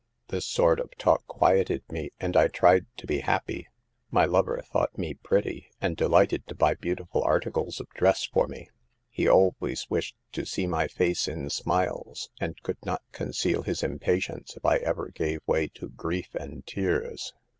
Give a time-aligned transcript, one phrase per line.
[0.31, 3.67] "6 This sort of talk quieted me, and I tried to be happy.
[4.09, 8.71] My lover thought me pretty, and delighted to buy beautiful articles of dress for me;
[9.11, 14.57] he always wished to see my face in smiles, and could not conceal his impatience
[14.57, 17.35] if I ever gave way to grief and tears.